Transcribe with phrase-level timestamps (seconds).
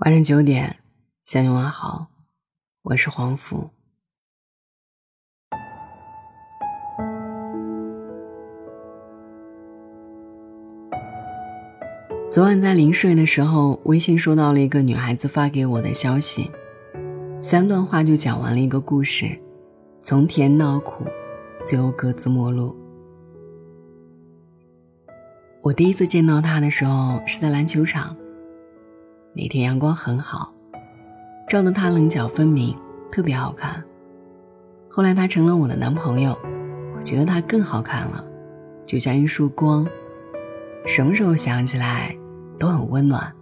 [0.00, 0.78] 晚上九点，
[1.24, 2.06] 向你问好，
[2.84, 3.68] 我是黄甫。
[12.32, 16.50] 昨晚在临睡的时候，微信收到了一个女孩子发给我的消息，
[17.42, 19.38] 三段话就讲完了一个故事，
[20.00, 21.04] 从甜到苦，
[21.66, 22.74] 最后各自陌路。
[25.60, 28.16] 我第一次见到她的时候是在篮球场。
[29.32, 30.52] 那天阳光很好，
[31.48, 32.76] 照得他棱角分明，
[33.12, 33.82] 特别好看。
[34.88, 36.36] 后来他成了我的男朋友，
[36.96, 38.24] 我觉得他更好看了，
[38.84, 39.86] 就像一束光，
[40.84, 42.12] 什么时候想起来
[42.58, 43.32] 都很温暖。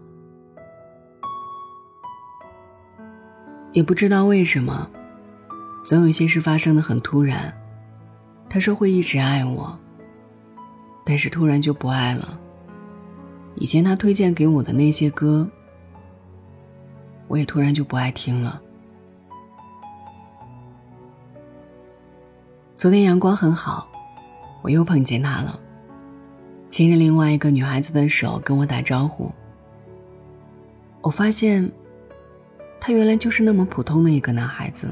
[3.72, 4.90] 也不知道为什么，
[5.82, 7.52] 总有些事发生的很突然。
[8.50, 9.78] 他说会一直爱我，
[11.04, 12.38] 但是突然就不爱了。
[13.54, 15.48] 以前他推荐给我的那些歌。
[17.28, 18.60] 我也突然就不爱听了。
[22.76, 23.88] 昨天阳光很好，
[24.62, 25.58] 我又碰见他了，
[26.70, 29.30] 牵着另外一个女孩子的手跟我打招呼。
[31.00, 31.70] 我发现，
[32.80, 34.88] 他原来就是那么普通的一个男孩子。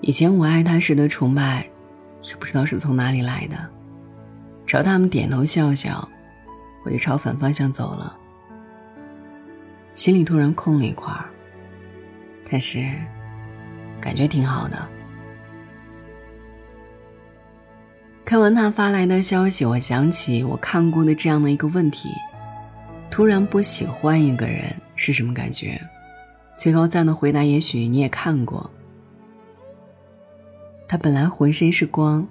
[0.00, 1.68] 以前我爱他时的崇拜，
[2.22, 3.56] 也不知道是从哪里来的，
[4.66, 6.08] 朝他们点头笑笑。
[6.86, 8.16] 我就朝反方向走了，
[9.96, 11.24] 心里突然空了一块儿，
[12.48, 12.78] 但是
[14.00, 14.88] 感觉挺好的。
[18.24, 22.08] 看完他发来的消息，我想起我看过的这样的一个问题：
[23.10, 25.80] 突然不喜欢一个人是什么感觉？
[26.56, 28.70] 最高赞的回答，也许你也看过。
[30.86, 32.24] 他本来浑身是光，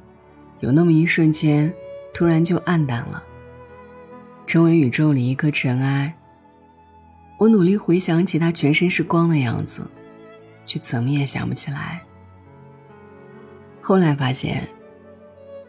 [0.61, 1.73] 有那么一瞬间，
[2.13, 3.21] 突然就暗淡了。
[4.45, 6.15] 成为宇宙里一颗尘埃。
[7.37, 9.89] 我努力回想起他全身是光的样子，
[10.65, 12.01] 却怎么也想不起来。
[13.81, 14.67] 后来发现，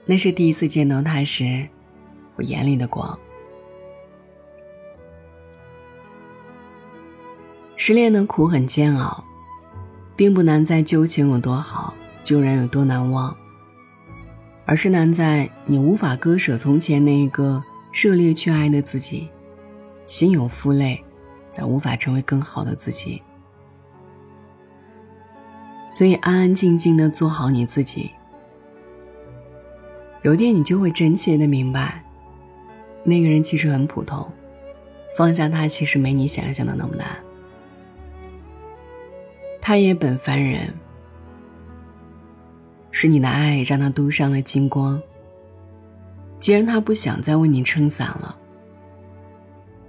[0.04, 1.66] 那是第一次见到他时，
[2.36, 3.18] 我眼里的光。
[7.74, 9.24] 失恋的苦很煎熬，
[10.14, 13.36] 并不难在旧情有多好，旧人有多难忘，
[14.64, 17.62] 而是难在你无法割舍从前那一个。
[17.98, 19.30] 热烈去爱的自己，
[20.06, 21.02] 心有负累，
[21.48, 23.22] 才无法成为更好的自己。
[25.90, 28.10] 所以安安静静的做好你自己。
[30.20, 32.04] 有天你就会真切的明白，
[33.02, 34.30] 那个人其实很普通，
[35.16, 37.06] 放下他其实没你想象的那么难。
[39.58, 40.74] 他也本凡人，
[42.90, 45.00] 是你的爱让他镀上了金光。
[46.38, 48.36] 既然他不想再为你撑伞了，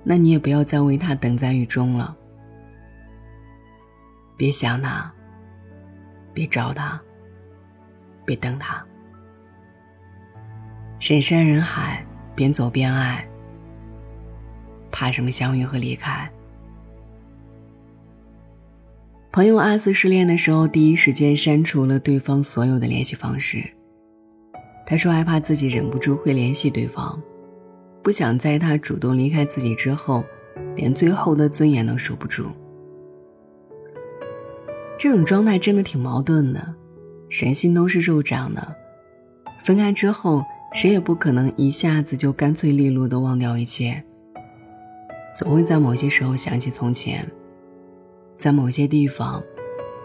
[0.03, 2.15] 那你也不要再为他等在雨中了。
[4.35, 5.11] 别想他，
[6.33, 6.99] 别找他，
[8.25, 8.83] 别等他。
[10.99, 13.27] 人山人海，边走边爱，
[14.91, 16.31] 怕什么相遇和离开？
[19.31, 23.76] 朋友阿四失恋的时候，第一时间删除了对方所有的联系方式。
[24.89, 27.21] 他说害怕自己忍不住会联系对方，
[28.01, 30.23] 不想在他主动离开自己之后，
[30.77, 32.45] 连最后的尊严都守不住。
[34.97, 36.73] 这种状态真的挺矛盾的，
[37.29, 38.75] 人心都是肉长的，
[39.65, 44.01] 分开之后，谁也不可能一下子就干脆利落的忘掉一切，
[45.35, 47.29] 总会在某些时候想起从前，
[48.37, 49.43] 在某些地方，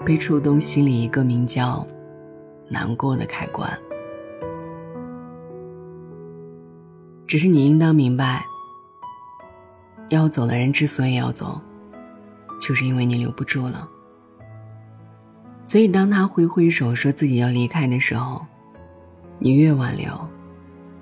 [0.04, 1.86] 被触动心里一个名叫
[2.68, 3.70] 难过的开关。
[7.32, 8.44] 只是你应当明白，
[10.10, 11.58] 要走的人之所以要走，
[12.60, 13.88] 就是因为你留不住了。
[15.64, 18.44] 所以当他挥挥手说自己要离开的时候，
[19.38, 20.12] 你越挽留，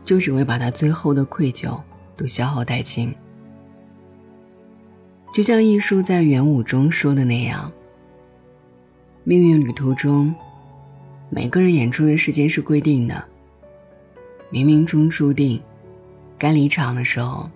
[0.04, 1.76] 就只会把他最后的愧疚
[2.16, 3.12] 都消耗殆尽。
[5.34, 7.72] 就像艺术在元武中说的那样，
[9.24, 10.33] 命运旅途中，
[11.28, 13.24] 每个人演出的时间是规定的，
[14.53, 15.60] 冥冥中注定。
[16.41, 17.51] 该离场的时候，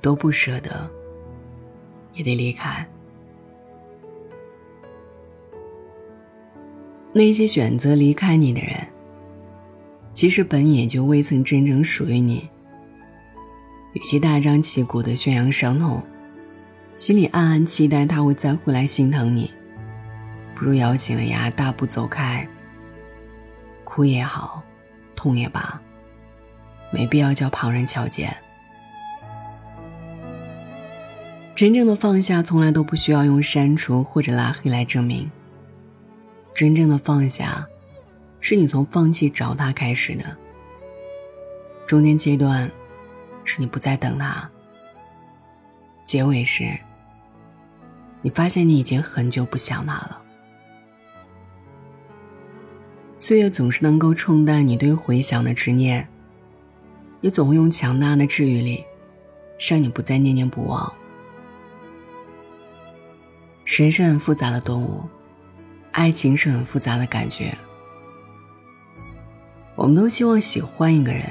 [0.00, 0.90] 都不舍得，
[2.14, 2.88] 也得离开。
[7.12, 8.74] 那些选择离开你的人，
[10.14, 12.48] 其实本也就未曾真正属于你。
[13.92, 16.02] 与其大张旗鼓的宣扬伤痛，
[16.96, 19.52] 心里暗暗期待他会再回来心疼你，
[20.54, 22.48] 不如咬紧了牙大步走开。
[23.84, 24.62] 哭也好，
[25.14, 25.78] 痛也罢。
[26.92, 28.36] 没必要叫旁人瞧见。
[31.54, 35.30] 真正的放下，从来都不需要用删除或者拉黑来证明。
[36.54, 37.66] 真正的放下，
[38.40, 40.24] 是你从放弃找他开始的。
[41.86, 42.70] 中间阶段，
[43.44, 44.48] 是你不再等他；
[46.04, 46.78] 结尾时，
[48.22, 50.22] 你发现你已经很久不想他了。
[53.18, 56.08] 岁月总是能够冲淡你对回想的执念，
[57.20, 58.84] 也总会用强大的治愈力，
[59.68, 60.92] 让你不再念念不忘。
[63.64, 65.02] 人是很复杂的动物，
[65.92, 67.56] 爱情是很复杂的感觉。
[69.74, 71.24] 我们都希望喜欢一个人，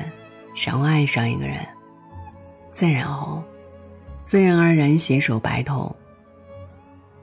[0.66, 1.64] 然后爱上一个人，
[2.72, 3.44] 再然后，
[4.24, 5.96] 自然而然携手白头。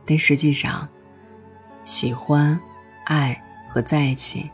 [0.05, 0.89] 但实际上，
[1.85, 2.57] 喜欢、
[3.07, 4.49] 爱和在一起，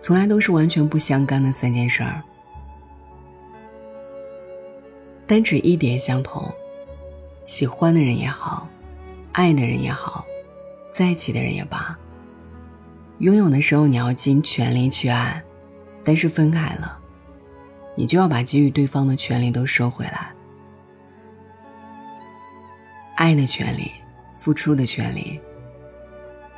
[0.00, 2.22] 从来都是完全不相干的三件事儿。
[5.26, 6.52] 但只一点相同，
[7.44, 8.68] 喜欢的人也好。
[9.32, 10.24] 爱的人也好，
[10.90, 11.94] 在一起的人也罢，
[13.18, 15.42] 拥有的时候你要尽全力去爱，
[16.02, 16.98] 但是分开了，
[17.94, 20.32] 你就要把给予对方的权利都收回来。
[23.14, 23.90] 爱的权利、
[24.34, 25.38] 付出的权利，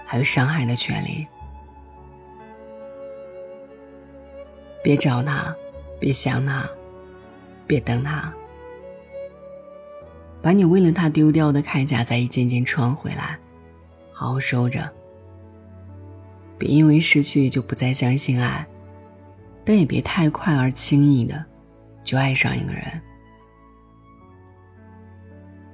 [0.04, 1.26] 还有伤害的权利。
[4.84, 5.52] 别找他，
[5.98, 6.68] 别想他，
[7.66, 8.32] 别等他。
[10.40, 13.38] 把你为了他丢掉的铠甲再一件件穿回来，
[14.12, 14.90] 好好收着。
[16.56, 18.66] 别因为失去就不再相信爱，
[19.64, 21.44] 但也别太快而轻易的
[22.02, 22.84] 就爱上一个人。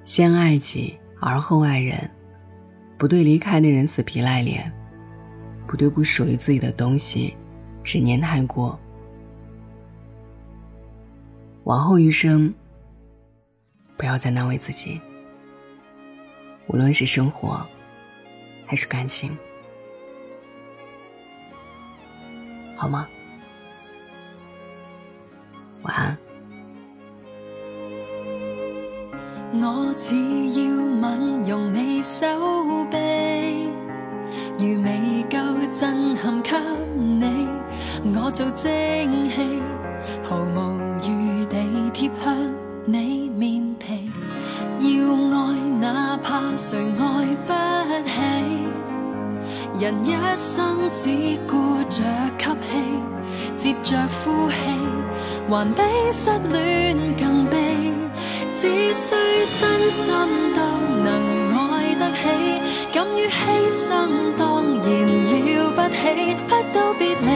[0.03, 2.11] 先爱己而后爱人，
[2.99, 4.71] 不对离开的人死皮赖脸，
[5.67, 7.37] 不对不属于自己的东西
[7.83, 8.79] 执念太过。
[11.65, 12.53] 往后余生。
[13.97, 15.01] 不要再难为自己，
[16.67, 17.67] 无论是生活
[18.67, 19.37] 还是感情，
[22.77, 23.07] 好吗？
[25.83, 26.19] 晚安。
[29.53, 30.67] 我只要
[31.01, 32.27] 吻用你手
[32.91, 33.69] 臂，
[34.59, 35.39] 如未够
[35.73, 36.51] 震撼给
[36.97, 37.47] 你，
[38.17, 39.63] 我做蒸汽，
[46.57, 47.53] 谁爱不
[48.09, 48.15] 起？
[49.81, 51.11] 人一生只
[51.49, 52.01] 顾着
[52.39, 52.73] 吸气，
[53.57, 54.55] 接着呼气，
[55.51, 57.93] 还比失恋更悲。
[58.53, 59.15] 只需
[59.61, 60.13] 真心
[60.55, 60.63] 都
[61.03, 62.23] 能爱得起，
[62.95, 64.09] 敢于牺牲
[64.39, 64.87] 当然
[65.27, 66.37] 了不起。
[66.47, 67.29] 不到别离，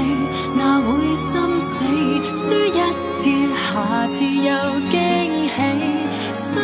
[0.56, 0.86] 哪会
[1.16, 1.82] 心死？
[2.36, 3.18] 输一次，
[3.56, 4.48] 下次又
[4.90, 5.48] 惊
[6.32, 6.60] 喜，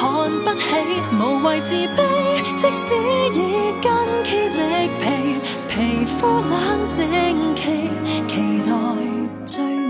[0.00, 0.64] 看不起，
[1.12, 1.98] 无谓自卑。
[2.56, 2.94] 即使
[3.34, 3.38] 已
[3.82, 3.92] 筋
[4.24, 5.04] 竭力疲，
[5.68, 7.90] 皮肤冷静期，
[8.26, 8.72] 期待
[9.44, 9.89] 最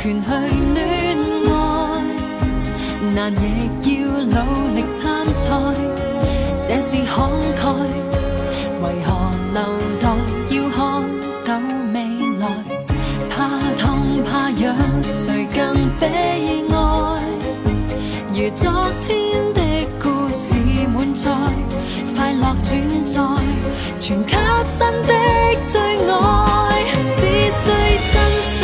[0.00, 0.30] 权去
[0.74, 1.18] 恋
[1.50, 1.52] 爱，
[3.14, 3.44] 难亦
[3.94, 4.36] 要努
[4.74, 5.50] 力参赛，
[6.66, 7.60] 这是慷慨。
[8.80, 9.08] 为何
[9.52, 9.58] 留
[9.98, 10.04] 待
[10.54, 10.78] 要看
[11.44, 11.50] 到
[11.92, 11.96] 未
[12.38, 12.42] 来？
[13.28, 13.34] 怕
[13.76, 15.58] 痛怕痒，谁更
[15.98, 16.06] 悲
[16.70, 16.72] 哀？
[18.32, 19.60] 如昨天的
[20.00, 20.54] 故事
[20.94, 21.28] 满载，
[22.16, 23.20] 快乐转载，
[23.98, 25.12] 全给新的
[25.64, 26.14] 最爱。
[27.16, 27.70] 只需
[28.12, 28.58] 真心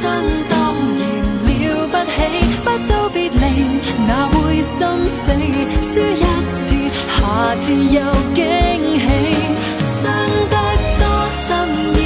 [0.00, 0.08] 生
[0.48, 1.00] 当然
[1.46, 2.16] 了不起。
[2.64, 3.44] 不到别离，
[4.06, 4.78] 哪会心
[5.08, 5.20] 死？
[5.80, 6.74] 输一次，
[7.08, 7.18] 下
[7.56, 8.00] 次又
[8.34, 8.38] 惊
[8.98, 9.06] 喜。
[9.78, 10.12] 伤
[10.48, 10.56] 得
[11.00, 11.48] 多深，
[11.96, 11.98] 依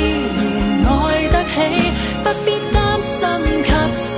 [0.43, 0.93] 然爱
[1.29, 1.55] 得起，
[2.23, 3.19] 不必担心
[3.63, 4.13] 给谁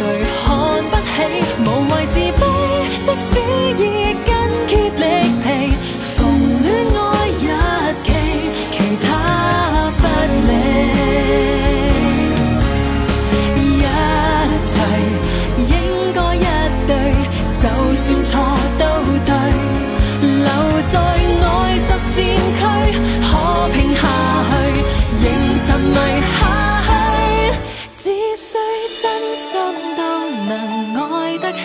[31.56, 31.62] 起，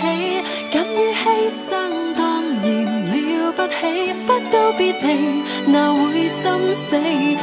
[0.72, 2.66] 敢于牺牲当然
[3.12, 3.52] 了。
[3.52, 6.96] 不起，不到别离，那会心死？
[6.96, 7.36] 输一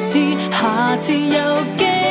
[0.00, 0.18] 次，
[0.50, 1.38] 下次又
[1.76, 2.07] 惊。